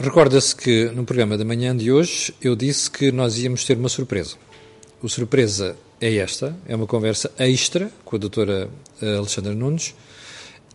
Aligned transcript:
recorda-se 0.00 0.56
que 0.56 0.86
no 0.86 1.04
programa 1.04 1.36
da 1.36 1.44
manhã 1.44 1.76
de 1.76 1.92
hoje 1.92 2.34
eu 2.40 2.56
disse 2.56 2.90
que 2.90 3.12
nós 3.12 3.36
íamos 3.38 3.64
ter 3.64 3.76
uma 3.76 3.88
surpresa. 3.88 4.36
A 5.02 5.08
surpresa 5.08 5.76
é 6.00 6.16
esta, 6.16 6.56
é 6.66 6.74
uma 6.74 6.86
conversa 6.86 7.30
extra 7.38 7.90
com 8.02 8.16
a 8.16 8.18
doutora 8.18 8.70
eh, 9.02 9.16
Alexandra 9.16 9.54
Nunes 9.54 9.94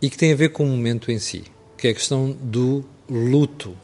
e 0.00 0.08
que 0.08 0.16
tem 0.16 0.32
a 0.32 0.36
ver 0.36 0.50
com 0.50 0.64
o 0.64 0.68
momento 0.68 1.10
em 1.10 1.18
si, 1.18 1.42
que 1.76 1.88
é 1.88 1.90
a 1.90 1.94
questão 1.94 2.36
do 2.40 2.84
luto. 3.10 3.76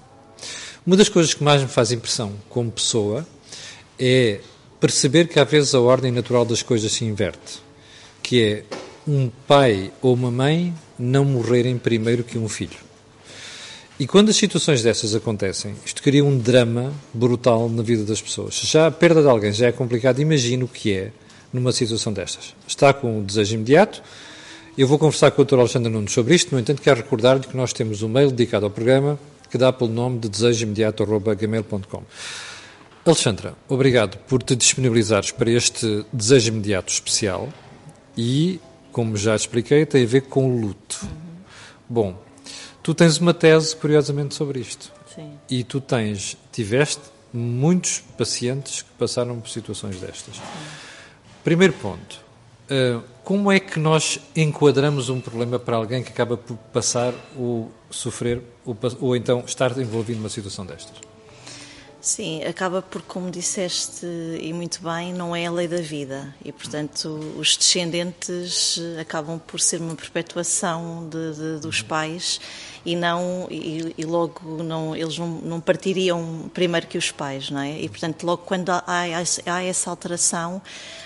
Uma 0.87 0.97
das 0.97 1.09
coisas 1.09 1.35
que 1.35 1.43
mais 1.43 1.61
me 1.61 1.69
faz 1.69 1.91
impressão 1.91 2.33
como 2.49 2.71
pessoa 2.71 3.27
é 3.99 4.41
perceber 4.79 5.27
que 5.27 5.41
às 5.41 5.51
vezes 5.51 5.75
a 5.75 5.81
ordem 5.81 6.13
natural 6.13 6.45
das 6.45 6.63
coisas 6.63 6.93
se 6.93 7.05
inverte, 7.05 7.61
que 8.23 8.43
é 8.43 8.65
um 9.09 9.29
pai 9.49 9.93
ou 10.01 10.15
uma 10.15 10.31
mãe 10.31 10.73
não 10.97 11.25
morrerem 11.25 11.79
primeiro 11.79 12.23
que 12.23 12.39
um 12.39 12.49
filho. 12.49 12.92
E 14.03 14.07
quando 14.09 14.31
as 14.31 14.37
situações 14.37 14.83
dessas 14.83 15.15
acontecem, 15.15 15.77
isto 15.87 16.03
cria 16.03 16.25
um 16.25 16.37
drama 16.37 16.93
brutal 17.15 17.69
na 17.69 17.85
vida 17.85 18.03
das 18.03 18.21
pessoas. 18.21 18.55
Já 18.57 18.89
a 18.89 18.91
perda 18.91 19.23
de 19.23 19.29
alguém 19.29 19.53
já 19.53 19.69
é 19.69 19.71
complicado, 19.71 20.19
imagino 20.19 20.65
o 20.65 20.69
que 20.69 20.93
é 20.93 21.13
numa 21.53 21.71
situação 21.71 22.13
destas. 22.13 22.53
Está 22.67 22.93
com 22.93 23.21
o 23.21 23.23
desejo 23.23 23.55
imediato. 23.55 24.03
Eu 24.77 24.89
vou 24.89 24.99
conversar 24.99 25.31
com 25.31 25.43
o 25.43 25.45
Dr. 25.45 25.61
Alexandre 25.61 25.89
Nunes 25.89 26.11
sobre 26.11 26.35
isto, 26.35 26.53
no 26.53 26.61
entanto, 26.61 26.83
quero 26.83 26.97
recordar-lhe 26.97 27.47
que 27.47 27.57
nós 27.57 27.73
temos 27.73 28.03
um 28.03 28.09
mail 28.09 28.33
dedicado 28.33 28.67
ao 28.67 28.73
programa 28.73 29.21
que 29.49 29.57
dá 29.57 29.73
pelo 29.73 29.93
nome 29.93 30.19
de 30.19 30.29
desejoimediato.gmail.com. 30.29 32.03
Alexandra, 33.07 33.55
obrigado 33.69 34.19
por 34.27 34.43
te 34.43 34.57
disponibilizares 34.57 35.31
para 35.31 35.49
este 35.49 36.05
desejo 36.13 36.49
imediato 36.49 36.93
especial 36.93 37.49
e, 38.17 38.59
como 38.91 39.17
já 39.17 39.37
expliquei, 39.37 39.87
tem 39.87 40.03
a 40.03 40.09
ver 40.09 40.23
com 40.23 40.53
o 40.53 40.61
luto. 40.61 41.07
Bom, 41.89 42.19
tu 42.83 42.95
tens 42.95 43.19
uma 43.19 43.33
tese, 43.33 43.75
curiosamente, 43.77 44.35
sobre 44.35 44.61
isto. 44.61 44.93
Sim. 45.15 45.33
E 45.49 45.63
tu 45.63 45.81
tens, 45.81 46.37
tiveste 46.51 47.03
muitos 47.33 48.03
pacientes 48.17 48.83
que 48.83 48.91
passaram 48.99 49.41
por 49.41 49.49
situações 49.49 49.99
destas. 50.01 50.37
Sim. 50.37 50.43
Primeiro 51.45 51.73
ponto, 51.75 52.21
uh, 52.71 53.03
como 53.25 53.51
é 53.51 53.61
que 53.61 53.79
nós 53.79 54.19
enquadramos 54.35 55.09
um 55.09 55.21
problema 55.21 55.59
para 55.59 55.77
alguém 55.77 56.03
que 56.03 56.11
acaba 56.11 56.37
por 56.37 56.57
passar 56.73 57.13
ou 57.37 57.71
sofrer 57.91 58.43
ou, 58.65 58.77
ou 59.01 59.17
então 59.17 59.43
estar 59.47 59.77
envolvido 59.79 60.19
numa 60.19 60.29
situação 60.29 60.65
destas? 60.67 60.97
Sim, 62.01 62.43
acaba 62.43 62.83
por, 62.83 63.01
como 63.03 63.31
disseste 63.31 64.05
e 64.41 64.53
muito 64.53 64.83
bem, 64.83 65.13
não 65.13 65.37
é 65.37 65.47
a 65.47 65.53
lei 65.53 65.69
da 65.69 65.81
vida 65.81 66.35
e, 66.45 66.51
portanto, 66.51 67.07
os 67.39 67.57
descendentes 67.57 68.77
acabam 69.01 69.39
por 69.39 69.61
ser 69.61 69.81
uma 69.81 69.95
perpetuação 69.95 71.09
de, 71.09 71.33
de, 71.33 71.61
dos 71.61 71.81
pais 71.81 72.41
e 72.85 72.97
não 72.97 73.47
e, 73.51 73.95
e, 73.97 74.05
logo 74.05 74.63
não 74.63 74.95
eles 74.95 75.19
não, 75.19 75.29
não, 75.29 75.61
partiriam 75.61 76.51
primeiro 76.53 76.87
que 76.87 76.99
os 76.99 77.11
pais, 77.11 77.51
não 77.51 77.61
é? 77.61 77.81
E 77.81 77.89
portanto 77.89 78.25
logo 78.25 78.43
quando 78.45 78.71
há, 78.71 78.83
há, 78.87 79.55
há 79.55 79.63
essa 79.63 79.91
alteração 79.91 80.61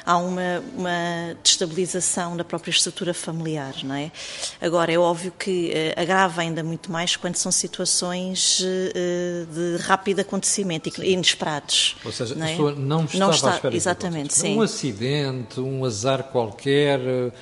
há 0.07 0.17
uma, 0.19 0.63
uma 0.77 1.37
destabilização 1.43 2.37
da 2.37 2.45
própria 2.45 2.71
estrutura 2.71 3.13
familiar, 3.13 3.75
não 3.83 3.97
é? 3.97 4.13
Agora, 4.61 4.93
é 4.93 4.97
óbvio 4.97 5.33
que 5.37 5.73
uh, 5.73 6.01
agrava 6.01 6.43
ainda 6.43 6.63
muito 6.63 6.93
mais 6.93 7.17
quando 7.17 7.35
são 7.35 7.51
situações 7.51 8.61
uh, 8.61 9.47
de 9.53 9.83
rápido 9.83 10.21
acontecimento 10.21 10.89
e 11.03 11.13
inesperados. 11.13 11.97
Ou 12.05 12.13
seja, 12.13 12.37
não 12.37 12.47
é? 12.47 12.51
a 12.51 12.51
pessoa 12.53 12.75
não 12.77 13.05
estava 13.05 13.25
não 13.25 13.31
está, 13.33 13.51
à 13.51 13.55
espera 13.57 13.77
Exatamente, 13.77 14.35
sim. 14.35 14.57
Um 14.57 14.63
acidente, 14.63 15.59
um 15.61 15.85
azar 15.85 16.23
qualquer, 16.25 17.01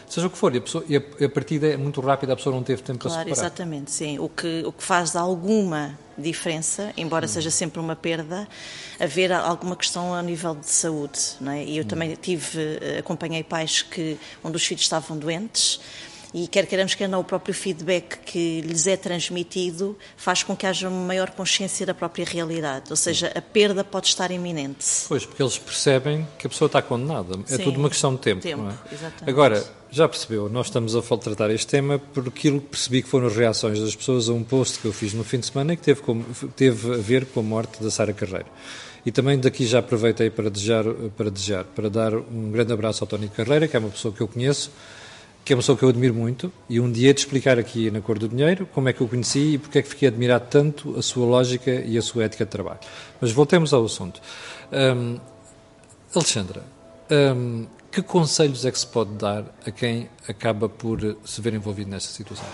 seja 0.09 0.27
o 0.27 0.31
que 0.31 0.39
for, 0.39 0.55
e 0.55 0.59
a, 0.59 0.61
pessoa, 0.63 0.85
e 0.89 0.97
a, 0.97 1.01
a 1.01 1.29
partida 1.29 1.67
é 1.67 1.77
muito 1.77 2.01
rápida, 2.01 2.33
a 2.33 2.37
pessoa 2.37 2.55
não 2.55 2.63
teve 2.63 2.81
tempo 2.83 3.01
claro, 3.01 3.15
para 3.15 3.25
se 3.25 3.27
preparar. 3.27 3.47
Exatamente, 3.47 3.91
sim. 3.91 4.19
O 4.25 4.29
que, 4.29 4.63
o 4.65 4.73
que 4.73 4.83
faz 4.83 5.15
alguma 5.17 5.99
diferença, 6.17 6.93
embora 6.97 7.29
seja 7.29 7.51
sempre 7.51 7.79
uma 7.79 7.95
perda, 7.95 8.49
haver 8.99 9.31
alguma 9.33 9.77
questão 9.77 10.15
a 10.15 10.23
nível 10.23 10.55
de 10.55 10.71
saúde. 10.71 11.21
Não 11.41 11.53
é? 11.53 11.65
E 11.65 11.77
eu 11.77 11.85
também 11.85 12.15
tive, 12.15 12.79
eh, 12.81 12.99
acompanhei 13.01 13.43
pais 13.43 13.83
que, 13.83 14.17
onde 14.43 14.57
os 14.57 14.65
filhos 14.65 14.83
estavam 14.83 15.19
doentes 15.19 15.79
e 16.35 16.49
quer 16.49 16.67
queiramos, 16.67 16.97
quer 16.97 17.09
não, 17.09 17.21
o 17.21 17.25
próprio 17.25 17.55
feedback 17.55 18.19
que 18.27 18.61
lhes 18.63 18.89
é 18.89 18.97
transmitido 18.97 19.97
faz 20.17 20.43
com 20.43 20.57
que 20.57 20.67
haja 20.67 20.89
uma 20.89 21.07
maior 21.07 21.31
consciência 21.31 21.87
da 21.87 21.95
própria 21.95 22.25
realidade, 22.25 22.87
ou 22.91 22.97
seja, 22.97 23.31
a 23.37 23.41
perda 23.41 23.85
pode 23.85 24.09
estar 24.09 24.33
iminente. 24.33 24.85
Pois, 25.07 25.25
porque 25.25 25.41
eles 25.41 25.57
percebem 25.57 26.27
que 26.37 26.49
a 26.49 26.51
pessoa 26.51 26.67
está 26.67 26.83
condenada, 26.83 27.39
é 27.49 27.57
Sim, 27.57 27.63
tudo 27.63 27.79
uma 27.79 27.89
questão 27.89 28.13
de 28.17 28.21
tempo, 28.21 28.43
tempo 28.43 28.63
não 28.63 28.71
é? 28.71 28.75
Exatamente. 28.93 29.31
Agora, 29.31 29.65
já 29.93 30.09
percebeu, 30.09 30.49
nós 30.49 30.67
estamos 30.67 30.97
a 30.97 31.03
tratar 31.17 31.51
este 31.51 31.69
tema 31.69 32.01
por 32.01 32.27
aquilo 32.27 32.61
que 32.61 32.67
percebi 32.67 33.01
que 33.01 33.09
foram 33.09 33.29
as 33.29 33.37
reações 33.37 33.79
das 33.79 33.95
pessoas 33.95 34.29
a 34.29 34.33
um 34.33 34.43
post 34.43 34.81
que 34.81 34.87
eu 34.87 34.93
fiz 34.93 35.15
no 35.15 35.23
fim 35.23 35.39
de 35.39 35.47
semana 35.47 35.75
e 35.75 35.77
que 35.77 35.85
teve, 35.85 36.03
como, 36.03 36.25
teve 36.57 36.95
a 36.95 36.97
ver 36.97 37.27
com 37.27 37.39
a 37.39 37.43
morte 37.45 37.81
da 37.81 37.93
Sara 37.93 38.13
Carreiro. 38.13 38.47
E 39.07 39.13
também 39.13 39.39
daqui 39.39 39.65
já 39.67 39.79
aproveitei 39.79 40.31
para 40.31 40.51
desejar, 40.51 40.85
para 41.17 41.31
desejar, 41.31 41.63
para 41.63 41.89
dar 41.89 42.13
um 42.13 42.51
grande 42.51 42.73
abraço 42.73 43.05
ao 43.05 43.07
Tony 43.07 43.29
Carreira, 43.29 43.69
que 43.69 43.77
é 43.77 43.79
uma 43.79 43.91
pessoa 43.91 44.13
que 44.13 44.21
eu 44.21 44.27
conheço, 44.27 44.73
que 45.45 45.53
é 45.53 45.57
uma 45.57 45.61
pessoa 45.61 45.77
que 45.77 45.85
eu 45.85 45.91
admiro 45.91 46.15
muito, 46.15 46.51
e 46.69 46.81
um 46.81 46.91
dia 46.91 47.13
de 47.13 47.21
explicar 47.21 47.59
aqui 47.59 47.91
na 47.91 48.01
Cor 48.01 48.19
do 48.19 48.29
Dinheiro 48.29 48.67
como 48.73 48.89
é 48.89 48.93
que 48.93 49.01
eu 49.01 49.09
conheci 49.09 49.55
e 49.55 49.59
porque 49.59 49.79
é 49.79 49.83
que 49.83 49.89
fiquei 49.89 50.09
admirado 50.09 50.47
tanto 50.49 50.97
a 50.99 51.03
sua 51.03 51.27
lógica 51.27 51.71
e 51.71 51.99
a 51.99 52.03
sua 52.03 52.25
ética 52.25 52.45
de 52.45 52.51
trabalho. 52.51 52.81
Mas 53.21 53.31
voltemos 53.31 53.75
ao 53.75 53.85
assunto. 53.85 54.21
Um, 54.73 55.19
Alexandra, 56.15 56.63
um, 57.37 57.67
que 57.91 58.01
conselhos 58.01 58.65
é 58.65 58.71
que 58.71 58.79
se 58.79 58.87
pode 58.87 59.13
dar 59.13 59.45
a 59.67 59.71
quem 59.71 60.09
acaba 60.27 60.69
por 60.69 61.17
se 61.25 61.41
ver 61.41 61.53
envolvido 61.53 61.91
nesta 61.91 62.11
situação? 62.11 62.47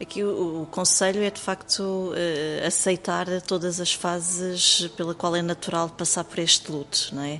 Aqui 0.00 0.24
o, 0.24 0.62
o, 0.62 0.66
conselho 0.66 1.22
é 1.22 1.30
de 1.30 1.38
facto 1.38 1.82
uh, 1.82 2.66
aceitar 2.66 3.26
todas 3.42 3.80
as 3.80 3.92
fases 3.92 4.88
pela 4.96 5.14
qual 5.14 5.36
é 5.36 5.42
natural 5.42 5.90
passar 5.90 6.24
por 6.24 6.38
este 6.38 6.72
luto, 6.72 7.10
não 7.12 7.22
é? 7.22 7.38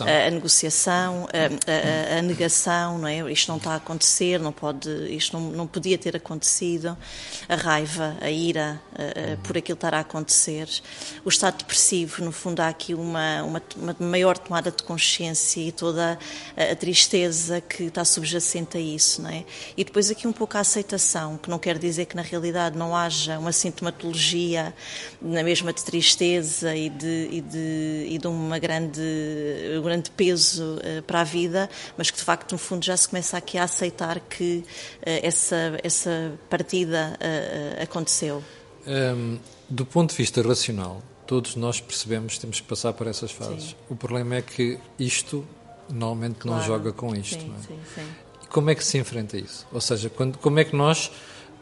A, 0.00 0.26
a, 0.26 0.30
negociação, 0.30 1.26
a, 1.32 2.16
a, 2.16 2.18
a, 2.18 2.22
negação, 2.22 2.98
não 2.98 3.08
é? 3.08 3.32
Isto 3.32 3.48
não 3.48 3.56
está 3.56 3.72
a 3.72 3.76
acontecer, 3.76 4.38
não 4.38 4.52
pode, 4.52 4.90
isto 5.08 5.38
não, 5.38 5.50
não 5.52 5.66
podia 5.66 5.96
ter 5.96 6.14
acontecido, 6.14 6.98
a 7.48 7.56
raiva, 7.56 8.14
a 8.20 8.30
ira 8.30 8.78
uh, 8.92 9.32
uh, 9.32 9.36
por 9.38 9.56
aquilo 9.56 9.76
estar 9.76 9.94
a 9.94 10.00
acontecer, 10.00 10.68
o 11.24 11.30
estado 11.30 11.60
depressivo, 11.60 12.22
no 12.22 12.30
fundo 12.30 12.60
há 12.60 12.68
aqui 12.68 12.92
uma, 12.92 13.42
uma, 13.42 13.62
uma 13.74 13.96
maior 13.98 14.36
tomada 14.36 14.70
de 14.70 14.82
consciência 14.82 15.60
e 15.60 15.72
toda 15.72 16.18
a, 16.54 16.76
tristeza 16.76 17.62
que 17.62 17.84
está 17.84 18.04
subjacente 18.04 18.76
a 18.76 18.80
isso, 18.80 19.22
não 19.22 19.30
é? 19.30 19.46
E 19.78 19.82
depois 19.82 20.10
aqui 20.10 20.28
um 20.28 20.32
pouco 20.32 20.58
a 20.58 20.60
aceitação, 20.60 21.38
que 21.38 21.48
não 21.48 21.58
quer 21.58 21.78
dizer 21.78 22.01
dizer 22.02 22.06
que 22.06 22.16
na 22.16 22.22
realidade 22.22 22.76
não 22.76 22.94
haja 22.94 23.38
uma 23.38 23.52
sintomatologia 23.52 24.74
na 25.20 25.42
mesma 25.42 25.72
de 25.72 25.84
tristeza 25.84 26.74
e 26.74 26.90
de, 26.90 27.28
e 27.30 27.40
de, 27.40 28.06
e 28.10 28.18
de 28.18 28.26
uma 28.26 28.58
grande, 28.58 29.00
um 29.78 29.82
grande 29.82 30.10
peso 30.10 30.76
uh, 30.76 31.02
para 31.02 31.20
a 31.20 31.24
vida, 31.24 31.68
mas 31.96 32.10
que 32.10 32.18
de 32.18 32.24
facto 32.24 32.52
no 32.52 32.58
fundo 32.58 32.84
já 32.84 32.96
se 32.96 33.08
começa 33.08 33.36
aqui 33.36 33.58
a 33.58 33.64
aceitar 33.64 34.20
que 34.20 34.58
uh, 34.58 34.64
essa, 35.04 35.78
essa 35.82 36.32
partida 36.50 37.16
uh, 37.18 37.82
aconteceu. 37.82 38.42
Um, 38.86 39.38
do 39.68 39.86
ponto 39.86 40.10
de 40.10 40.16
vista 40.16 40.42
racional, 40.42 41.02
todos 41.26 41.56
nós 41.56 41.80
percebemos 41.80 42.34
que 42.34 42.40
temos 42.40 42.60
que 42.60 42.66
passar 42.66 42.92
por 42.92 43.06
essas 43.06 43.30
fases. 43.30 43.70
Sim. 43.70 43.74
O 43.88 43.96
problema 43.96 44.36
é 44.36 44.42
que 44.42 44.78
isto 44.98 45.46
normalmente 45.88 46.38
claro. 46.40 46.58
não 46.58 46.66
joga 46.66 46.92
com 46.92 47.14
isto. 47.14 47.40
Sim, 47.40 47.54
é? 47.56 47.66
sim, 47.66 47.78
sim. 47.94 48.06
Como 48.50 48.68
é 48.68 48.74
que 48.74 48.84
se 48.84 48.98
enfrenta 48.98 49.38
isso? 49.38 49.66
Ou 49.72 49.80
seja, 49.80 50.10
quando, 50.10 50.36
como 50.36 50.58
é 50.58 50.64
que 50.64 50.76
nós 50.76 51.10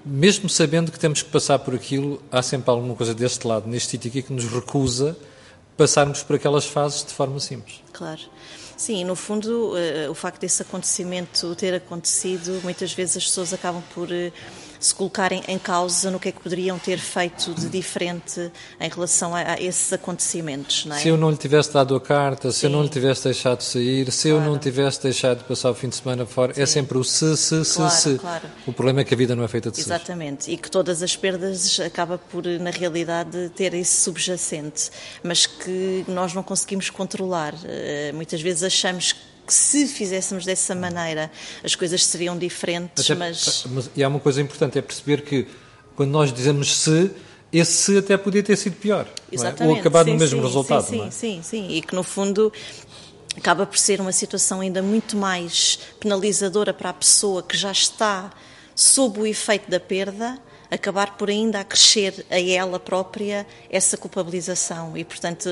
mesmo 0.05 0.49
sabendo 0.49 0.91
que 0.91 0.99
temos 0.99 1.23
que 1.23 1.31
passar 1.31 1.59
por 1.59 1.75
aquilo, 1.75 2.23
há 2.31 2.43
sempre 2.43 2.71
alguma 2.71 2.95
coisa 2.95 3.15
deste 3.15 3.47
lado, 3.47 3.69
neste 3.69 3.91
sítio 3.91 4.09
aqui, 4.09 4.23
que 4.23 4.33
nos 4.33 4.45
recusa 4.45 5.17
passarmos 5.77 6.23
por 6.23 6.37
aquelas 6.37 6.67
fases 6.67 7.05
de 7.05 7.13
forma 7.13 7.41
simples. 7.41 7.83
Claro. 7.93 8.21
Sim, 8.77 9.05
no 9.05 9.15
fundo, 9.15 9.75
uh, 9.75 10.11
o 10.11 10.15
facto 10.15 10.41
desse 10.41 10.63
acontecimento 10.63 11.55
ter 11.55 11.75
acontecido, 11.75 12.61
muitas 12.63 12.93
vezes 12.93 13.19
as 13.19 13.25
pessoas 13.25 13.53
acabam 13.53 13.83
por 13.95 14.09
uh, 14.09 14.33
se 14.81 14.95
colocarem 14.95 15.43
em 15.47 15.59
causa 15.59 16.11
no 16.11 16.19
que 16.19 16.31
é 16.31 16.33
que 16.33 16.41
poderiam 16.41 16.79
ter 16.79 16.99
feito 16.99 17.55
de 17.55 17.69
diferente 17.69 18.51
em 18.81 18.89
relação 18.89 19.37
a, 19.37 19.53
a 19.53 19.61
esses 19.61 19.93
acontecimentos. 19.93 20.87
É? 20.91 20.99
Se 20.99 21.09
eu 21.09 21.17
não 21.17 21.31
lhe 21.31 21.37
tivesse 21.37 21.73
dado 21.73 21.95
a 21.95 22.01
carta, 22.01 22.51
Sim. 22.51 22.59
se 22.59 22.67
eu 22.67 22.71
não 22.71 22.83
lhe 22.83 22.89
tivesse 22.89 23.25
deixado 23.25 23.63
sair, 23.63 24.11
se 24.11 24.31
claro. 24.31 24.45
eu 24.45 24.51
não 24.51 24.59
tivesse 24.59 25.03
deixado 25.03 25.45
passar 25.45 25.71
o 25.71 25.75
fim 25.75 25.91
de 25.91 25.97
semana 25.97 26.25
fora, 26.25 26.53
é 26.53 26.55
Sim. 26.55 26.63
é 26.63 26.67
sempre 26.67 26.97
o 26.97 27.05
se, 27.05 27.37
se, 27.37 27.65
se, 27.65 27.77
claro, 27.77 27.95
se. 27.95 28.19
Claro. 28.19 28.49
O 28.67 28.73
problema 28.73 29.03
é 29.03 29.05
que 29.05 29.13
a 29.13 29.17
vida 29.17 29.37
não 29.37 29.45
é 29.45 29.49
feita 29.49 29.71
de 29.71 29.77
se. 29.77 29.83
Exatamente, 29.83 30.51
e 30.51 30.57
que 30.57 30.71
todas 30.71 31.03
as 31.03 31.15
perdas 31.15 31.79
acaba 31.81 32.17
por, 32.17 32.47
na 32.47 32.71
realidade, 32.71 33.51
ter 33.55 33.75
esse 33.75 34.01
subjacente, 34.01 34.91
mas 35.23 35.47
que 35.47 36.05
nós 36.09 36.33
não 36.33 36.43
conseguimos 36.43 36.89
controlar. 36.89 37.55
Uh, 37.55 38.15
muitas 38.15 38.41
vezes 38.41 38.63
achamos 38.63 39.13
que 39.13 39.30
que 39.51 39.55
se 39.55 39.89
fizéssemos 39.89 40.45
dessa 40.45 40.77
maneira 40.77 41.29
as 41.65 41.75
coisas 41.75 42.05
seriam 42.05 42.39
diferentes, 42.39 43.05
até, 43.05 43.19
mas... 43.19 43.65
mas... 43.69 43.91
E 43.97 44.05
há 44.05 44.07
uma 44.07 44.21
coisa 44.21 44.41
importante, 44.41 44.79
é 44.79 44.83
perceber 44.83 45.23
que 45.23 45.49
quando 45.97 46.13
nós 46.13 46.33
dizemos 46.33 46.73
se, 46.73 47.11
esse 47.53 47.73
se 47.73 47.99
até 47.99 48.17
podia 48.17 48.45
ter 48.45 48.55
sido 48.55 48.77
pior, 48.77 49.09
é? 49.33 49.65
ou 49.65 49.75
acabar 49.75 50.05
no 50.07 50.17
mesmo 50.17 50.39
sim, 50.39 50.47
resultado. 50.47 50.87
Sim, 50.87 51.05
é? 51.05 51.11
sim, 51.11 51.41
sim, 51.43 51.69
e 51.69 51.83
que 51.83 51.97
no 51.97 52.05
fundo 52.05 52.53
acaba 53.37 53.67
por 53.67 53.77
ser 53.77 54.01
uma 54.01 54.13
situação 54.13 54.61
ainda 54.61 54.83
muito 54.83 55.17
mais 55.17 55.81
penalizadora 55.99 56.73
para 56.73 56.91
a 56.91 56.95
pessoa 56.95 57.43
que 57.43 57.57
já 57.57 57.73
está 57.73 58.31
sob 58.73 59.21
o 59.21 59.27
efeito 59.27 59.69
da 59.69 59.81
perda 59.81 60.39
acabar 60.71 61.17
por 61.17 61.29
ainda 61.29 61.61
acrescer 61.61 62.25
a 62.31 62.41
ela 62.41 62.79
própria 62.79 63.47
essa 63.69 63.97
culpabilização 63.97 64.97
e, 64.97 65.05
portanto, 65.05 65.49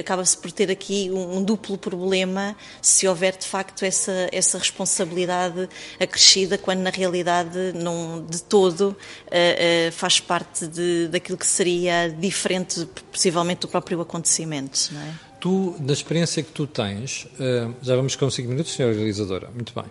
acaba-se 0.00 0.36
por 0.36 0.50
ter 0.50 0.70
aqui 0.70 1.10
um, 1.12 1.38
um, 1.38 1.42
duplo 1.42 1.76
problema 1.76 2.56
se 2.80 3.06
houver 3.06 3.36
de 3.36 3.46
facto 3.46 3.84
essa, 3.84 4.28
essa 4.32 4.58
responsabilidade 4.58 5.68
acrescida, 6.00 6.56
quando 6.56 6.80
na 6.80 6.90
realidade 6.90 7.72
não 7.74 8.24
de 8.28 8.42
todo 8.42 8.90
uh, 8.90 8.90
uh, 8.90 9.92
faz 9.92 10.20
parte 10.20 10.66
de, 10.66 11.08
daquilo 11.08 11.36
que 11.36 11.46
seria 11.46 12.08
diferente, 12.08 12.86
possivelmente, 13.12 13.62
do 13.62 13.68
próprio 13.68 14.00
acontecimento. 14.00 14.90
Não 14.92 15.00
é? 15.00 15.14
Tu, 15.40 15.76
na 15.78 15.92
experiência 15.92 16.42
que 16.42 16.52
tu 16.52 16.66
tens, 16.66 17.24
uh, 17.34 17.74
já 17.82 17.94
vamos 17.94 18.16
com 18.16 18.30
5 18.30 18.48
minutos, 18.48 18.72
senhora 18.72 18.94
realizadora, 18.94 19.50
muito 19.54 19.74
bem. 19.74 19.84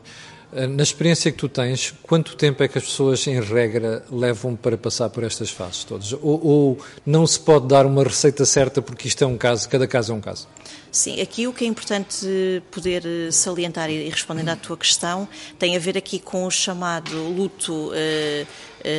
Eh, 0.55 0.67
na 0.67 0.83
experiência 0.83 1.31
que 1.31 1.37
tu 1.37 1.49
tens, 1.49 1.93
quanto 2.03 2.35
tempo 2.35 2.61
é 2.63 2.67
que 2.67 2.77
as 2.77 2.83
pessoas, 2.83 3.25
em 3.27 3.39
regra, 3.39 4.03
levam 4.11 4.55
para 4.55 4.77
passar 4.77 5.09
por 5.09 5.23
estas 5.23 5.49
fases 5.49 5.83
todas? 5.83 6.13
Ou, 6.13 6.45
ou, 6.45 6.77
não 7.05 7.25
se 7.25 7.39
pode 7.39 7.67
dar 7.67 7.85
uma 7.85 8.03
receita 8.03 8.45
certa 8.45 8.81
porque 8.81 9.07
isto 9.07 9.23
é 9.23 9.27
um 9.27 9.37
caso, 9.37 9.67
cada 9.67 9.87
caso 9.87 10.11
é 10.11 10.15
um 10.15 10.21
caso? 10.21 10.47
Sim, 10.91 11.19
aqui 11.21 11.47
o 11.47 11.53
que 11.53 11.65
é 11.65 11.67
importante 11.67 12.61
poder 12.69 13.03
eh, 13.05 13.31
salientar 13.31 13.89
e 13.89 14.07
respondendo 14.09 14.49
à 14.49 14.55
tua 14.55 14.77
questão 14.77 15.27
tem 15.57 15.75
a 15.75 15.79
ver 15.79 15.97
aqui 15.97 16.19
com 16.19 16.45
o 16.45 16.51
chamado 16.51 17.15
luto 17.29 17.91
eh, 17.93 18.45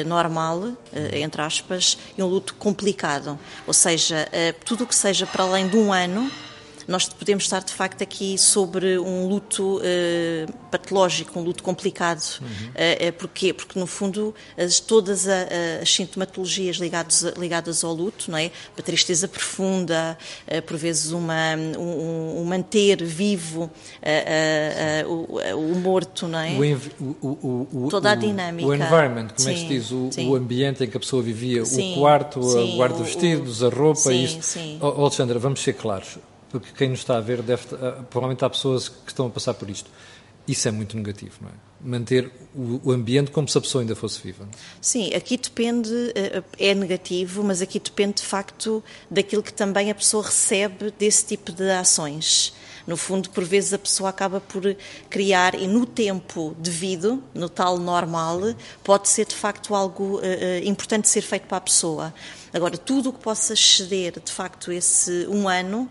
normal, 0.07 0.73
entre 1.13 1.43
aspas, 1.43 1.99
e 2.17 2.23
um 2.23 2.27
luto 2.27 2.55
complicado. 2.55 3.39
Ou 3.67 3.75
seja, 3.75 4.27
tudo 4.65 4.85
o 4.85 4.87
que 4.87 4.95
seja 4.95 5.27
para 5.27 5.45
além 5.45 5.69
de 5.69 5.77
um 5.77 5.93
ano 5.93 6.31
nós 6.87 7.09
podemos 7.09 7.45
estar 7.45 7.63
de 7.63 7.73
facto 7.73 8.03
aqui 8.03 8.37
sobre 8.39 8.99
um 8.99 9.27
luto 9.27 9.79
uh, 9.79 10.53
patológico, 10.71 11.39
um 11.39 11.43
luto 11.43 11.63
complicado. 11.63 12.23
Uhum. 12.41 12.49
Uh, 12.49 13.13
porquê? 13.15 13.53
Porque 13.53 13.79
no 13.79 13.87
fundo 13.87 14.35
as, 14.57 14.81
todas 14.81 15.27
a, 15.29 15.33
a, 15.33 15.83
as 15.83 15.93
sintomatologias 15.93 16.77
ligadas, 16.77 17.23
ligadas 17.39 17.85
ao 17.85 17.93
luto, 17.93 18.31
não 18.31 18.39
é? 18.39 18.51
A 18.79 18.83
tristeza 18.83 19.27
profunda, 19.27 20.19
uh, 20.47 20.63
por 20.63 20.77
vezes 20.77 21.13
uma, 21.13 21.57
um, 21.79 22.41
um 22.41 22.45
manter 22.45 23.03
vivo 23.03 23.71
o, 25.07 25.39
o, 25.57 25.75
morto, 25.77 26.29
não 26.29 26.39
é? 26.39 26.53
O, 27.23 27.69
o, 27.73 27.89
Toda 27.89 28.13
a 28.13 28.15
dinâmica. 28.15 28.69
O 28.69 28.75
environment, 28.75 29.29
como 29.29 29.41
sim, 29.41 29.51
é 29.51 29.55
que 29.55 29.61
se 29.61 29.67
diz? 29.67 29.91
O, 29.91 30.35
ambiente 30.35 30.85
em 30.85 30.89
que 30.89 30.97
a 30.97 31.01
pessoa 31.01 31.23
vivia, 31.23 31.65
sim, 31.65 31.93
o 31.93 32.01
quarto, 32.01 32.43
sim, 32.43 32.75
o 32.75 32.79
guarda-vestidos, 32.79 33.63
a 33.63 33.69
roupa, 33.69 34.01
sim, 34.01 34.25
isso. 34.25 34.43
Sim. 34.43 34.79
Oh, 34.81 35.03
Alexandra, 35.03 35.39
vamos 35.39 35.63
ser 35.63 35.75
claros 35.75 36.19
porque 36.61 36.73
quem 36.77 36.89
nos 36.89 37.01
está 37.01 37.17
a 37.17 37.21
ver 37.21 37.43
deve, 37.43 37.65
uh, 37.75 38.05
provavelmente 38.05 38.45
há 38.45 38.51
pessoas 38.51 38.89
que 38.89 39.09
estão 39.09 39.27
a 39.27 39.31
passar 39.31 39.55
por 39.55 39.69
isto. 39.69 39.91
Isso 40.47 40.69
é 40.69 40.71
muito 40.71 40.97
negativo, 40.97 41.39
não 41.41 41.49
é? 41.49 41.53
Manter 41.81 42.31
o, 42.55 42.93
ambiente 42.93 43.31
como 43.31 43.49
se 43.49 43.59
a 43.59 43.61
pessoa 43.61 43.83
ainda 43.83 43.97
fosse 43.97 44.23
viva. 44.23 44.49
Sim, 44.81 45.13
aqui 45.15 45.37
depende, 45.37 45.91
uh, 45.91 46.45
é 46.59 46.75
negativo, 46.75 47.43
mas 47.43 47.61
aqui 47.61 47.81
depende 47.81 48.17
de 48.19 48.23
facto 48.23 48.83
daquilo 49.11 49.43
que 49.43 49.53
também 49.53 49.91
a 49.91 49.95
pessoa 49.95 50.23
recebe 50.23 50.93
desse 50.97 51.27
tipo 51.27 51.51
de 51.51 51.69
ações. 51.71 52.55
No 52.87 52.97
fundo, 52.97 53.31
por 53.31 53.43
vezes 53.43 53.73
a 53.73 53.79
pessoa 53.79 54.11
acaba 54.11 54.41
por 54.41 54.63
criar, 55.09 55.55
e 55.55 55.67
no 55.67 55.87
tempo 55.87 56.55
devido, 56.59 57.23
no 57.35 57.49
tal 57.49 57.79
normal, 57.79 58.41
pode 58.85 59.09
ser 59.09 59.27
de 59.27 59.35
facto 59.35 59.75
algo 59.75 60.19
uh, 60.19 60.23
importante 60.65 61.09
ser 61.09 61.23
feito 61.23 61.47
para 61.47 61.57
a 61.57 61.63
pessoa. 61.63 62.15
Agora, 62.53 62.77
tudo 62.77 63.09
o 63.09 63.13
que 63.13 63.21
possa 63.21 63.55
exceder 63.55 64.21
de 64.23 64.31
facto 64.31 64.71
esse 64.71 65.27
um 65.29 65.49
ano 65.49 65.91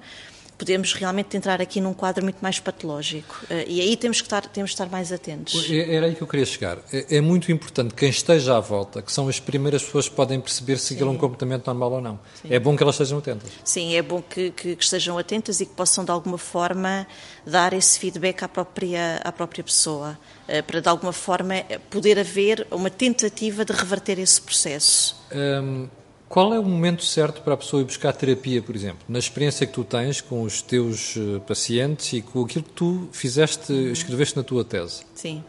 podemos 0.58 0.94
realmente 0.94 1.36
entrar 1.36 1.62
aqui 1.62 1.82
num 1.82 1.94
quadro 1.94 2.24
muito 2.24 2.38
mais 2.42 2.60
patológico. 2.60 3.42
Eh, 3.50 3.66
e 3.68 3.82
aí 3.82 3.98
temos 3.98 4.22
que 4.22 4.28
estar, 4.28 4.46
temos 4.48 4.72
que 4.72 4.76
estar 4.76 4.90
mais 4.90 5.12
atentos. 5.12 5.70
Era 5.70 6.06
aí 6.06 6.16
que 6.16 6.22
eu 6.22 6.28
queria 6.28 6.46
chegar. 6.46 6.78
É, 6.92 7.18
é 7.18 7.22
muito 7.22 7.52
importante 7.52 7.94
quem 7.94 8.10
esteja 8.10 8.58
à 8.58 8.60
volta, 8.60 9.02
que 9.02 9.12
são 9.12 9.28
as 9.28 9.40
primeiras 9.40 9.84
pessoas 9.84 10.08
que 10.08 10.16
podem 10.16 10.40
perceber 10.40 10.78
se 10.78 10.94
aquilo 10.94 11.10
é 11.10 11.14
um 11.14 11.18
comportamento 11.18 11.68
normal 11.68 11.94
ou 11.94 12.02
não. 12.02 12.20
Sim. 12.42 12.48
É 12.54 12.60
bom 12.60 12.76
que 12.76 12.84
elas 12.84 12.96
estejam 12.96 13.20
atentas. 13.20 13.50
Sim, 13.64 13.96
é 13.96 14.02
bom 14.02 14.22
que, 14.22 14.52
que, 14.52 14.76
que, 14.76 14.84
estejam 14.84 15.18
atentas 15.18 15.60
e 15.62 15.66
que 15.66 15.74
possam, 15.74 16.06
de 16.06 16.12
alguma 16.12 16.38
forma, 16.38 17.08
dar 17.46 17.74
esse 17.74 18.00
feedback 18.00 18.44
à 18.44 18.48
própria, 18.48 19.22
à 19.24 19.32
própria 19.32 19.64
pessoa, 19.64 20.18
eh, 20.48 20.62
para, 20.62 20.82
de 20.82 20.90
alguma 20.90 21.14
forma, 21.14 21.56
poder 21.90 22.20
haver 22.20 22.68
uma 22.72 22.90
tentativa 22.90 23.66
de 23.66 23.74
reverter 23.74 24.20
esse 24.20 24.42
processo. 24.42 25.16
Hum, 25.34 25.88
qual 26.34 26.52
é 26.52 26.60
o 26.60 26.64
momento 26.64 27.06
certo 27.06 27.44
para 27.44 27.54
a 27.54 27.58
pessoa 27.58 27.84
ir 27.84 27.86
buscar 27.86 28.12
terapia, 28.12 28.60
por 28.60 28.76
exemplo? 28.76 29.06
Na 29.08 29.20
experiência 29.20 29.68
que 29.68 29.74
tu 29.74 29.84
tens 29.84 30.20
com 30.20 30.42
os 30.42 30.64
teus 30.64 31.16
eh, 31.16 31.40
pacientes 31.46 32.12
e 32.12 32.24
com 32.24 32.44
aquilo 32.44 32.64
que 32.64 32.72
tu 32.72 33.08
fizeste, 33.12 33.72
escreveste 33.92 34.36
na 34.36 34.42
tua 34.42 34.66
tese? 34.66 35.04
Sim. 35.14 35.44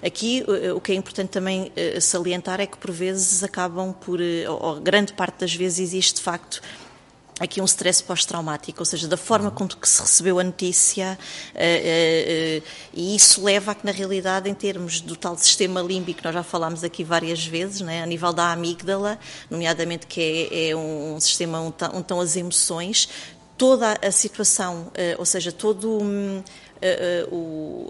Aqui 0.00 0.44
eh, 0.46 0.72
o 0.72 0.80
que 0.80 0.92
é 0.92 0.94
importante 0.94 1.30
também 1.30 1.72
eh, 1.74 1.98
salientar 1.98 2.60
é 2.60 2.66
que 2.68 2.78
por 2.78 2.92
vezes 2.92 3.42
acabam 3.42 3.92
por, 3.92 4.20
ou 4.60 4.80
grande 4.80 5.12
parte 5.12 5.40
das 5.40 5.52
vezes 5.52 5.80
existe 5.80 6.14
de 6.14 6.22
facto 6.22 6.62
aqui 7.38 7.60
um 7.60 7.64
stress 7.64 8.02
pós-traumático, 8.02 8.80
ou 8.80 8.84
seja, 8.84 9.06
da 9.06 9.16
forma 9.16 9.50
com 9.50 9.66
que 9.66 9.88
se 9.88 10.00
recebeu 10.00 10.38
a 10.38 10.44
notícia, 10.44 11.18
uh, 11.54 11.58
uh, 11.58 12.58
uh, 12.58 12.62
e 12.92 13.16
isso 13.16 13.42
leva 13.44 13.72
a 13.72 13.74
que, 13.74 13.86
na 13.86 13.92
realidade, 13.92 14.48
em 14.48 14.54
termos 14.54 15.00
do 15.00 15.16
tal 15.16 15.36
sistema 15.36 15.80
límbico, 15.80 16.20
nós 16.24 16.34
já 16.34 16.42
falámos 16.42 16.82
aqui 16.82 17.04
várias 17.04 17.46
vezes, 17.46 17.80
né, 17.80 18.02
a 18.02 18.06
nível 18.06 18.32
da 18.32 18.52
amígdala, 18.52 19.18
nomeadamente 19.50 20.06
que 20.06 20.48
é, 20.50 20.70
é 20.70 20.76
um 20.76 21.18
sistema 21.20 21.60
onde 21.60 21.76
estão 21.98 22.20
as 22.20 22.36
emoções, 22.36 23.08
toda 23.56 23.98
a 24.00 24.10
situação, 24.12 24.92
ou 25.18 25.24
seja, 25.24 25.50
todo. 25.50 26.00
Um, 26.00 26.42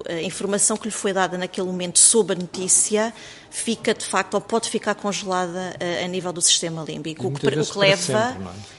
a 0.09 0.23
informação 0.23 0.77
que 0.77 0.87
lhe 0.87 0.93
foi 0.93 1.13
dada 1.13 1.37
naquele 1.37 1.67
momento 1.67 1.99
sobre 1.99 2.37
a 2.37 2.39
notícia 2.39 3.13
fica 3.51 3.95
de 3.95 4.05
facto 4.05 4.35
ou 4.35 4.41
pode 4.41 4.69
ficar 4.69 4.95
congelada 4.95 5.75
a, 5.81 6.05
a 6.05 6.09
nível 6.09 6.33
do 6.33 6.41
sistema 6.41 6.85
límbico, 6.87 7.27
o 7.27 7.33
que, 7.33 7.47
o 7.47 7.51
que 7.51 7.79
leva 7.79 8.03
sempre, 8.03 8.21
é? 8.21 8.35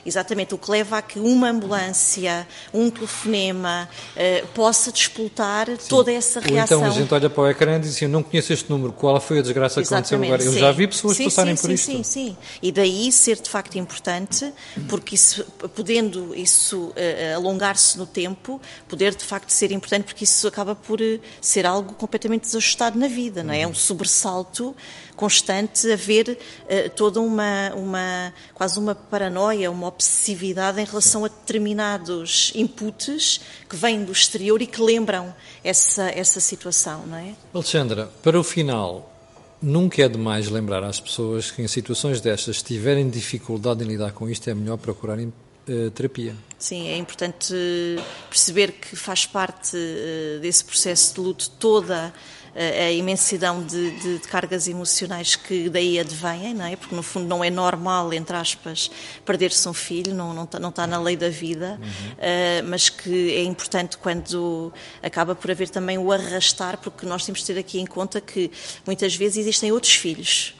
exatamente 0.06 0.54
o 0.54 0.58
que 0.58 0.70
leva 0.70 0.98
a 0.98 1.02
que 1.02 1.20
uma 1.20 1.50
ambulância, 1.50 2.48
um 2.74 2.90
telefonema 2.90 3.90
uh, 4.16 4.48
possa 4.50 4.92
despoltar 4.92 5.68
Sim. 5.68 5.88
toda 5.88 6.12
essa 6.12 6.40
reação. 6.40 6.80
Ou 6.80 6.86
então 6.86 6.98
a 6.98 7.02
gente 7.02 7.14
olha 7.14 7.30
para 7.30 7.44
o 7.44 7.50
ecrã 7.50 7.78
e 7.78 7.80
diz 7.80 7.96
assim, 7.96 8.06
eu 8.06 8.10
não 8.10 8.24
conheço 8.24 8.54
este 8.54 8.70
número, 8.70 8.94
qual 8.94 9.20
foi 9.20 9.40
a 9.40 9.42
desgraça 9.42 9.82
que 9.82 9.88
aconteceu 9.88 10.22
agora? 10.22 10.44
Eu 10.44 10.54
sim. 10.54 10.60
já 10.60 10.72
vi 10.72 10.88
pessoas 10.88 11.18
sim, 11.18 11.26
passarem 11.26 11.56
sim, 11.56 11.62
por 11.62 11.72
isto. 11.72 11.86
Sim, 11.86 12.04
sim, 12.04 12.38
e 12.62 12.72
daí 12.72 13.12
ser 13.12 13.38
de 13.42 13.50
facto 13.50 13.78
importante, 13.78 14.52
porque 14.88 15.16
isso, 15.16 15.44
podendo 15.76 16.36
isso 16.36 16.90
uh, 16.90 17.36
alongar-se 17.36 17.98
no 17.98 18.06
tempo, 18.06 18.62
poder 18.88 19.16
de 19.16 19.24
facto 19.24 19.50
ser 19.50 19.72
importante, 19.72 19.99
porque 20.02 20.24
isso 20.24 20.48
acaba 20.48 20.76
por 20.76 21.00
uh, 21.00 21.20
ser 21.42 21.66
algo 21.66 21.94
completamente 21.94 22.44
desajustado 22.44 22.98
na 22.98 23.08
vida, 23.08 23.44
não 23.44 23.54
é? 23.54 23.62
É 23.62 23.68
um 23.68 23.74
sobressalto 23.74 24.76
constante, 25.16 25.92
haver 25.92 26.30
uh, 26.30 26.90
toda 26.96 27.20
uma, 27.20 27.74
uma, 27.76 28.34
quase 28.54 28.80
uma 28.80 28.96
paranoia, 28.96 29.70
uma 29.70 29.88
obsessividade 29.88 30.80
em 30.80 30.86
relação 30.86 31.26
a 31.26 31.28
determinados 31.28 32.52
inputs 32.56 33.42
que 33.70 33.76
vêm 33.76 34.04
do 34.04 34.12
exterior 34.12 34.62
e 34.62 34.68
que 34.68 34.82
lembram 34.82 35.34
essa, 35.64 36.10
essa 36.10 36.40
situação, 36.40 37.06
não 37.06 37.18
é? 37.18 37.34
Alexandra, 37.54 38.10
para 38.24 38.40
o 38.40 38.44
final, 38.44 39.10
Nunca 39.62 40.02
é 40.02 40.08
demais 40.08 40.48
lembrar 40.48 40.86
às 40.86 41.02
pessoas 41.02 41.52
que 41.52 41.62
em 41.62 41.68
situações 41.68 42.22
destas, 42.22 42.60
se 42.60 42.64
tiverem 42.64 43.10
dificuldade 43.10 43.84
em 43.84 43.88
lidar 43.88 44.14
com 44.14 44.30
isto, 44.30 44.50
é 44.50 44.54
melhor 44.54 44.78
procurarem 44.78 45.34
terapia. 45.94 46.36
Sim, 46.58 46.88
é 46.90 46.98
importante 46.98 47.54
perceber 48.30 48.74
que 48.74 48.96
faz 48.96 49.26
parte 49.26 49.78
uh, 49.78 50.40
desse 50.40 50.64
processo 50.64 51.16
de 51.16 51.22
luto 51.22 51.50
toda 51.52 52.14
a 52.56 52.92
imensidão 52.92 53.64
de, 53.64 53.92
de, 53.92 54.18
de, 54.20 54.28
cargas 54.28 54.68
emocionais 54.68 55.36
que 55.36 55.70
daí 55.70 56.00
advêm, 56.00 56.54
não 56.54 56.66
é? 56.66 56.76
Porque 56.76 56.94
no 56.94 57.04
fundo 57.04 57.28
não 57.28 57.44
é 57.44 57.50
normal, 57.50 58.12
entre 58.14 58.36
aspas, 58.36 58.90
perder-se 59.24 59.68
um 59.70 59.74
filho, 59.74 60.14
não, 60.14 60.34
não, 60.34 60.44
está, 60.44 60.60
não 60.60 60.70
está 60.70 60.88
na 60.88 61.00
lei 61.00 61.16
da 61.16 61.30
vida, 61.30 61.80
uhum. 61.80 61.88
uh, 61.88 62.68
mas 62.68 62.90
que 62.90 63.34
é 63.36 63.44
importante 63.44 63.98
quando 63.98 64.74
acaba 65.02 65.36
por 65.36 65.50
haver 65.52 65.70
também 65.70 65.98
o 65.98 66.12
arrastar, 66.12 66.78
porque 66.80 67.06
nós 67.06 67.26
temos 67.26 67.40
de 67.42 67.46
ter 67.46 67.60
aqui 67.60 67.80
em 67.80 67.86
conta 67.86 68.20
que 68.20 68.52
muitas 68.86 69.16
vezes 69.16 69.38
existem 69.38 69.72
outros 69.72 69.94
filhos 69.94 70.56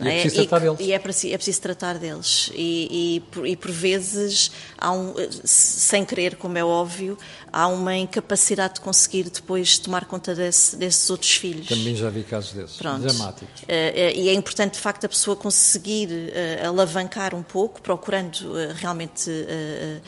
e 0.00 0.08
é, 0.08 0.18
é 0.18 0.22
preciso 0.22 0.46
tratar 0.46 0.60
deles. 0.60 0.80
E 0.80 0.92
é, 0.92 0.94
é 0.94 1.36
preciso 1.38 1.60
tratar 1.60 1.98
deles. 1.98 2.50
E, 2.54 3.16
e, 3.16 3.20
por, 3.20 3.46
e, 3.46 3.56
por 3.56 3.70
vezes, 3.70 4.50
um, 4.82 5.14
sem 5.44 6.04
querer, 6.04 6.36
como 6.36 6.56
é 6.56 6.64
óbvio, 6.64 7.18
há 7.52 7.66
uma 7.66 7.96
incapacidade 7.96 8.74
de 8.74 8.80
conseguir 8.80 9.24
depois 9.24 9.78
tomar 9.78 10.04
conta 10.06 10.34
desse, 10.34 10.76
desses 10.76 11.08
outros 11.10 11.32
filhos. 11.32 11.66
Também 11.66 11.94
já 11.94 12.08
vi 12.08 12.22
casos 12.22 12.52
desses, 12.52 12.76
Pronto. 12.76 13.00
dramáticos. 13.00 13.62
Uh, 13.62 13.66
e 14.14 14.28
é 14.28 14.32
importante, 14.32 14.74
de 14.74 14.80
facto, 14.80 15.04
a 15.04 15.08
pessoa 15.08 15.36
conseguir 15.36 16.08
uh, 16.08 16.68
alavancar 16.68 17.34
um 17.34 17.42
pouco, 17.42 17.82
procurando 17.82 18.52
realmente 18.76 19.30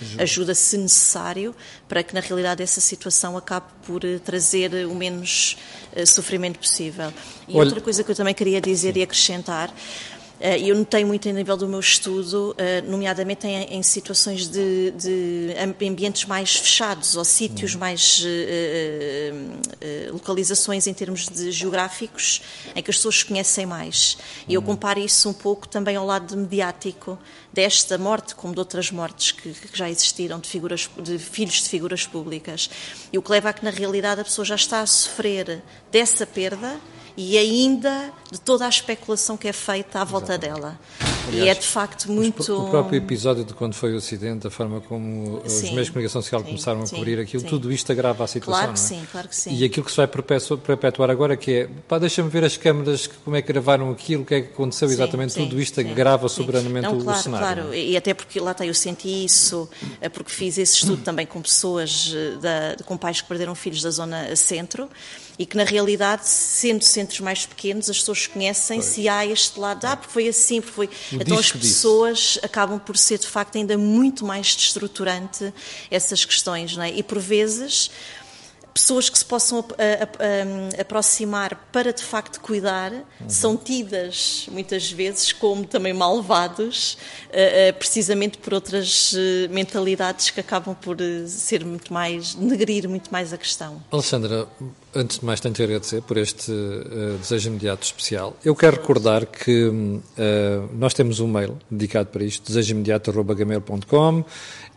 ajuda. 0.01 0.23
ajuda, 0.23 0.55
se 0.55 0.79
necessário, 0.79 1.55
para 1.89 2.03
que, 2.03 2.15
na 2.15 2.21
realidade, 2.21 2.63
essa 2.63 2.81
situação 2.81 3.37
acabe 3.37 3.67
por 3.87 4.03
trazer 4.25 4.87
o 4.87 4.95
menos 4.95 5.57
sofrimento 6.07 6.59
possível. 6.59 7.13
E 7.47 7.53
Olha, 7.53 7.65
outra 7.65 7.81
coisa 7.81 8.03
que 8.03 8.11
eu 8.11 8.15
também 8.15 8.35
queria 8.35 8.61
dizer 8.61 8.95
sim. 8.95 9.01
e 9.01 9.03
acrescentar 9.03 9.75
E 10.59 10.69
eu 10.69 10.77
notei 10.77 11.05
muito 11.05 11.29
a 11.29 11.33
nível 11.33 11.57
do 11.57 11.69
meu 11.69 11.79
estudo, 11.79 12.57
nomeadamente 12.89 13.47
em, 13.47 13.77
em 13.77 13.83
situações 13.85 14.49
de, 14.49 14.91
de, 14.91 15.55
ambientes 15.87 16.25
mais 16.25 16.57
fechados 16.57 17.15
ou 17.15 17.25
sítios 17.25 17.77
hum. 17.77 17.79
mais 17.79 18.25
localizações 20.11 20.89
em 20.89 20.93
termos 20.93 21.29
de 21.29 21.53
geográficos 21.53 22.43
em 22.75 22.83
que 22.83 22.91
as 22.91 22.97
pessoas 22.97 23.23
conhecem 23.23 23.67
mais. 23.67 24.19
E 24.49 24.55
eu 24.55 24.61
hum. 24.61 24.65
comparo 24.65 24.99
isso 24.99 25.29
um 25.29 25.33
pouco 25.33 25.69
também 25.69 25.95
ao 25.95 26.05
lado 26.05 26.37
mediático 26.37 27.17
desta 27.53 27.97
morte, 27.97 28.35
como 28.35 28.53
de 28.53 28.59
outras 28.59 28.91
mortes 28.91 29.31
que, 29.31 29.53
que 29.53 29.79
já 29.79 29.89
existiram 29.89 30.41
de, 30.41 30.49
figuras, 30.49 30.91
de 31.01 31.19
filhos 31.21 31.63
de 31.63 31.69
figuras 31.69 32.05
públicas. 32.05 32.69
E 33.13 33.19
o 33.19 33.23
que 33.23 33.31
leva 33.31 33.51
a 33.51 33.53
que, 33.53 33.65
na 33.65 33.71
realidade, 33.71 34.23
a 34.23 34.25
pessoa 34.25 34.45
já 34.45 34.57
está 34.57 34.81
a 34.81 34.87
sofrer 34.87 35.63
dessa 35.93 36.27
perda 36.27 36.81
e 37.17 37.37
ainda 37.37 38.13
de 38.31 38.41
toda 38.41 38.67
a 38.67 38.69
especulação 38.69 39.37
que 39.37 39.49
é 39.49 39.53
feita 39.53 40.01
à 40.01 40.05
volta 40.05 40.33
Exatamente. 40.35 40.61
dela. 40.61 41.12
Aliás, 41.29 41.47
e 41.47 41.49
é 41.49 41.55
de 41.55 41.67
facto 41.67 42.11
muito. 42.11 42.41
O 42.53 42.71
próprio 42.71 42.99
episódio 42.99 43.45
de 43.45 43.55
quando 43.55 43.75
foi 43.75 43.95
o 43.95 43.99
acidente, 43.99 44.47
a 44.47 44.51
forma 44.51 44.81
como 44.81 45.43
sim, 45.47 45.67
os 45.67 45.71
meios 45.71 45.87
de 45.87 45.93
comunicação 45.93 46.23
social 46.23 46.41
sim, 46.41 46.47
começaram 46.49 46.83
a 46.83 46.87
sim, 46.87 46.97
cobrir 46.97 47.21
aquilo, 47.21 47.43
tudo 47.45 47.73
isto 47.73 47.91
agrava 47.93 48.25
a 48.25 48.27
situação. 48.27 48.61
Claro 48.61 48.75
que 48.75 48.81
é? 48.81 48.83
sim, 48.83 49.07
claro 49.11 49.29
que 49.29 49.37
sim. 49.37 49.55
E 49.55 49.65
aquilo 49.65 49.85
que 49.85 49.91
se 49.91 49.97
vai 49.97 50.07
perpetuar 50.07 51.11
agora, 51.11 51.37
que 51.37 51.53
é, 51.53 51.69
pá, 51.87 51.99
deixa-me 51.99 52.29
ver 52.29 52.45
as 52.45 52.57
câmaras, 52.57 53.09
como 53.25 53.37
é 53.37 53.43
que 53.43 53.49
gravaram 53.49 53.91
aquilo, 53.91 54.23
o 54.23 54.27
que 54.27 54.35
é 54.35 54.41
que 54.41 54.49
aconteceu 54.49 54.91
exatamente, 54.91 55.35
tudo 55.35 55.61
isto 55.61 55.81
agrava 55.81 56.29
soberanamente 56.29 56.89
Não, 56.89 57.01
claro, 57.01 57.19
o 57.19 57.23
cenário. 57.23 57.63
Claro, 57.63 57.75
e 57.75 57.97
até 57.97 58.15
porque 58.15 58.41
lá 58.41 58.53
está, 58.53 58.67
eu 58.67 58.75
senti 58.75 59.25
isso, 59.25 59.69
é 60.01 60.09
porque 60.09 60.31
fiz 60.31 60.59
esse 60.59 60.75
estudo 60.75 61.03
também 61.03 61.27
com 61.27 61.41
pessoas, 61.41 62.13
eh, 62.15 62.37
da, 62.41 62.85
com 62.85 62.97
pais 62.97 63.21
que 63.21 63.29
perderam 63.29 63.55
filhos 63.55 63.83
da 63.83 63.91
zona 63.91 64.35
centro 64.35 64.89
e 65.39 65.47
que 65.47 65.57
na 65.57 65.65
realidade, 65.65 66.29
sendo 66.29 66.85
centros 66.85 67.21
mais 67.21 67.47
pequenos, 67.47 67.89
as 67.89 67.99
pessoas 67.99 68.27
conhecem 68.27 68.81
se 68.83 69.09
há 69.09 69.27
este 69.27 69.59
lado, 69.59 69.85
ah, 69.87 69.97
porque 69.97 70.13
foi 70.13 70.29
assim, 70.29 70.61
porque 70.61 70.75
foi. 70.75 70.91
Então 71.21 71.39
as 71.39 71.53
pessoas 71.53 72.19
disso. 72.19 72.41
acabam 72.43 72.79
por 72.79 72.97
ser 72.97 73.19
de 73.19 73.27
facto 73.27 73.57
ainda 73.57 73.77
muito 73.77 74.25
mais 74.25 74.55
destruturante 74.55 75.53
essas 75.91 76.25
questões, 76.25 76.77
não 76.77 76.85
é? 76.85 76.91
E 76.91 77.03
por 77.03 77.19
vezes 77.19 77.91
pessoas 78.73 79.09
que 79.09 79.19
se 79.19 79.25
possam 79.25 79.59
a, 79.59 79.63
a, 79.63 80.79
a, 80.79 80.81
aproximar 80.81 81.69
para 81.71 81.93
de 81.93 82.03
facto 82.03 82.41
cuidar 82.41 82.93
uhum. 82.93 83.29
são 83.29 83.57
tidas 83.57 84.47
muitas 84.51 84.91
vezes 84.91 85.33
como 85.33 85.65
também 85.65 85.93
malvados, 85.93 86.95
uh, 86.95 87.71
uh, 87.71 87.79
precisamente 87.79 88.39
por 88.39 88.55
outras 88.55 89.13
uh, 89.13 89.17
mentalidades 89.51 90.31
que 90.31 90.41
acabam 90.41 90.75
por 90.75 90.97
ser 91.27 91.65
muito 91.65 91.93
mais, 91.93 92.35
negrir 92.35 92.89
muito 92.89 93.11
mais 93.11 93.33
a 93.33 93.39
questão. 93.39 93.83
Alexandra, 93.91 94.47
antes 94.95 95.19
de 95.19 95.25
mais 95.25 95.41
tenho 95.41 95.55
que 95.55 95.63
agradecer 95.63 96.03
por 96.03 96.17
este 96.17 96.53
desejo 97.21 97.49
imediato 97.49 97.85
especial. 97.85 98.37
Eu 98.45 98.55
quero 98.55 98.77
recordar 98.77 99.27
que 99.27 99.71
nós 100.73 100.95
temos 100.95 101.21
um 101.21 101.27
mail 101.27 101.59
dedicado 101.71 102.09
para 102.09 102.25
isto, 102.25 102.47
desejoimediato.gmail.com 102.47 104.25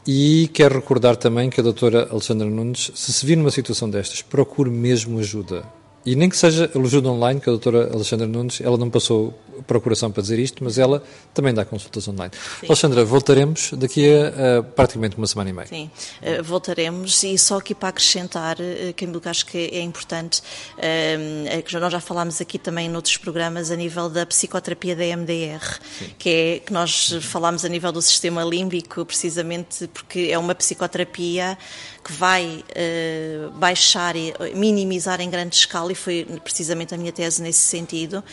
e 0.08 0.50
quero 0.54 0.76
recordar 0.76 1.16
também 1.16 1.50
que 1.50 1.60
a 1.60 1.64
doutora 1.64 2.08
Alexandra 2.12 2.48
Nunes, 2.48 2.92
se 2.94 3.12
se 3.12 3.26
vir 3.26 3.36
numa 3.36 3.52
situação 3.52 3.90
destas, 3.90 4.22
procure 4.22 4.70
mesmo 4.70 5.20
ajuda. 5.20 5.64
E 6.06 6.16
nem 6.16 6.30
que 6.30 6.38
seja 6.38 6.70
ajuda 6.76 7.10
online, 7.10 7.40
que 7.40 7.50
a 7.50 7.52
doutora 7.52 7.90
Alexandra 7.92 8.28
Nunes, 8.28 8.62
ela 8.62 8.78
não 8.78 8.90
passou 8.90 9.34
procuração 9.66 10.12
para 10.12 10.22
dizer 10.22 10.40
isto, 10.40 10.64
mas 10.64 10.78
ela 10.78 11.04
também 11.34 11.54
dá 11.54 11.66
consultas 11.66 12.08
online. 12.08 12.32
Sim. 12.60 12.68
Alexandra, 12.68 13.06
voltaremos 13.06 13.72
daqui 13.74 14.06
a, 14.14 14.60
a, 14.60 14.64
praticamente 14.64 15.18
uma 15.18 15.28
semana 15.28 15.50
e 15.50 15.54
meia. 15.54 15.68
Sim, 15.68 15.90
uh, 16.22 16.44
voltaremos 16.44 17.24
e 17.24 17.38
só 17.38 17.58
aqui 17.58 17.74
para 17.74 17.90
acrescentar, 17.90 18.58
uh, 18.58 18.94
que 18.94 19.06
eu 19.06 19.22
acho 19.26 19.46
que 19.46 19.58
é 19.58 19.82
importante, 19.82 20.42
uh, 20.78 21.80
nós 21.80 21.92
já 21.92 22.00
falámos 22.00 22.42
aqui 22.42 22.60
também 22.60 22.90
noutros 22.90 23.18
programas 23.18 23.72
a 23.72 23.76
nível 23.76 24.10
da 24.10 24.26
psicoterapia 24.26 24.96
da 24.96 25.04
MDR, 25.04 25.80
que 26.18 26.30
é 26.30 26.60
que 26.60 26.74
nós 26.74 27.14
falámos 27.22 27.66
a 27.66 27.70
nível 27.70 27.92
do 27.92 28.02
sistema 28.02 28.44
límbico, 28.44 29.06
precisamente 29.06 29.88
porque 29.88 30.30
é 30.32 30.38
uma 30.38 30.54
psicoterapia 30.54 31.58
que 32.06 32.14
vai 32.14 32.64
uh, 32.64 33.50
baixar 33.54 34.16
e 34.16 34.32
minimizar 34.54 35.20
em 35.20 35.28
grande 35.28 35.56
escala, 35.56 35.92
e 35.92 35.96
foi 35.96 36.24
precisamente 36.44 36.94
a 36.94 36.98
minha 36.98 37.12
tese 37.12 37.42
nesse 37.42 37.62
sentido, 37.62 38.20
uh, 38.20 38.24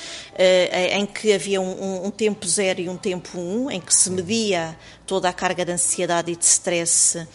em 0.92 1.06
que 1.06 1.32
havia 1.32 1.58
um, 1.58 2.04
um, 2.04 2.10
tempo 2.10 2.46
zero 2.46 2.82
e 2.82 2.88
um 2.90 2.98
tempo 2.98 3.38
um, 3.38 3.70
em 3.70 3.80
que 3.80 3.94
se 3.94 4.10
media 4.10 4.76
toda 5.06 5.26
a 5.30 5.32
carga 5.32 5.64
de 5.64 5.72
ansiedade 5.72 6.32
e 6.32 6.36
de 6.36 6.44
stress 6.44 7.26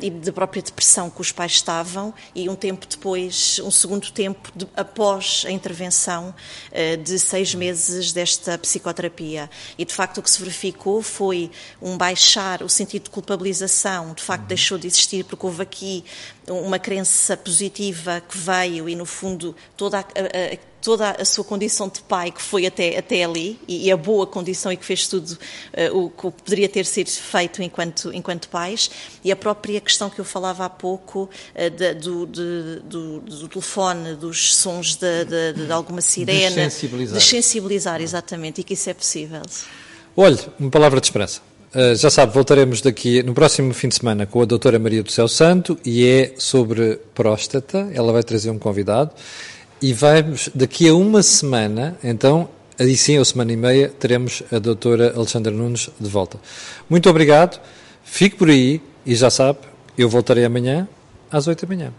e 0.00 0.10
de 0.10 0.32
própria 0.32 0.62
depressão 0.62 1.10
que 1.10 1.20
os 1.20 1.32
pais 1.32 1.52
estavam 1.52 2.14
e 2.34 2.48
um 2.48 2.54
tempo 2.54 2.86
depois, 2.86 3.60
um 3.64 3.70
segundo 3.70 4.10
tempo 4.12 4.50
de, 4.54 4.66
após 4.76 5.44
a 5.46 5.50
intervenção 5.50 6.34
uh, 6.70 6.96
de 7.02 7.18
seis 7.18 7.54
meses 7.54 8.12
desta 8.12 8.56
psicoterapia. 8.58 9.50
E 9.76 9.84
de 9.84 9.92
facto 9.92 10.18
o 10.18 10.22
que 10.22 10.30
se 10.30 10.38
verificou 10.38 11.02
foi 11.02 11.50
um 11.82 11.96
baixar 11.96 12.62
o 12.62 12.68
sentido 12.68 13.04
de 13.04 13.10
culpabilização, 13.10 14.14
de 14.14 14.22
facto 14.22 14.42
uhum. 14.42 14.48
deixou 14.48 14.78
de 14.78 14.86
existir 14.86 15.24
porque 15.24 15.44
houve 15.44 15.62
aqui 15.62 16.04
uma 16.50 16.78
crença 16.78 17.36
positiva 17.36 18.20
que 18.20 18.36
veio 18.36 18.88
e 18.88 18.96
no 18.96 19.06
fundo 19.06 19.54
toda 19.76 19.98
a, 19.98 20.02
a, 20.02 20.58
toda 20.80 21.10
a 21.10 21.24
sua 21.24 21.44
condição 21.44 21.88
de 21.88 22.00
pai 22.00 22.30
que 22.30 22.40
foi 22.40 22.66
até, 22.66 22.98
até 22.98 23.22
ali 23.22 23.58
e, 23.68 23.86
e 23.86 23.92
a 23.92 23.96
boa 23.96 24.26
condição 24.26 24.72
e 24.72 24.76
que 24.76 24.84
fez 24.84 25.06
tudo 25.06 25.32
uh, 25.92 25.98
o 25.98 26.10
que 26.10 26.42
poderia 26.42 26.68
ter 26.68 26.86
sido 26.86 27.10
feito 27.10 27.62
enquanto, 27.62 28.12
enquanto 28.12 28.48
pais 28.48 28.90
e 29.22 29.30
a 29.30 29.36
própria 29.36 29.80
questão 29.80 30.08
que 30.08 30.18
eu 30.18 30.24
falava 30.24 30.64
há 30.64 30.70
pouco 30.70 31.28
uh, 31.54 31.70
de, 31.70 31.94
do, 31.94 32.26
de, 32.26 32.80
do, 32.84 33.20
do, 33.20 33.48
telefone, 33.48 34.14
dos 34.14 34.56
sons 34.56 34.96
de, 34.96 35.24
de, 35.24 35.66
de 35.66 35.72
alguma 35.72 36.00
sirene. 36.00 36.54
Desensibilizar. 36.54 37.18
Desensibilizar, 37.18 38.00
exatamente, 38.00 38.60
e 38.60 38.64
que 38.64 38.74
isso 38.74 38.88
é 38.88 38.94
possível. 38.94 39.42
Olhe, 40.16 40.38
uma 40.58 40.70
palavra 40.70 41.00
de 41.00 41.06
esperança. 41.06 41.49
Uh, 41.72 41.94
já 41.94 42.10
sabe, 42.10 42.34
voltaremos 42.34 42.80
daqui 42.80 43.22
no 43.22 43.32
próximo 43.32 43.72
fim 43.72 43.86
de 43.86 43.94
semana 43.94 44.26
com 44.26 44.42
a 44.42 44.44
doutora 44.44 44.76
Maria 44.76 45.04
do 45.04 45.12
Céu 45.12 45.28
Santo 45.28 45.78
e 45.84 46.04
é 46.04 46.34
sobre 46.36 46.98
próstata. 47.14 47.88
Ela 47.94 48.12
vai 48.12 48.24
trazer 48.24 48.50
um 48.50 48.58
convidado 48.58 49.12
e 49.80 49.92
vamos, 49.92 50.50
daqui 50.52 50.88
a 50.88 50.94
uma 50.94 51.22
semana, 51.22 51.96
então, 52.02 52.48
aí 52.76 52.96
sim, 52.96 53.18
ou 53.18 53.24
semana 53.24 53.52
e 53.52 53.56
meia, 53.56 53.88
teremos 53.88 54.42
a 54.50 54.58
doutora 54.58 55.12
Alexandra 55.14 55.52
Nunes 55.52 55.88
de 55.98 56.08
volta. 56.08 56.40
Muito 56.88 57.08
obrigado, 57.08 57.60
fique 58.02 58.34
por 58.34 58.50
aí 58.50 58.82
e 59.06 59.14
já 59.14 59.30
sabe, 59.30 59.60
eu 59.96 60.08
voltarei 60.08 60.44
amanhã 60.44 60.88
às 61.30 61.46
oito 61.46 61.64
da 61.64 61.72
manhã. 61.72 61.92